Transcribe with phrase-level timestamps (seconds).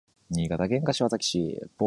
[0.31, 1.61] 新潟県柏崎市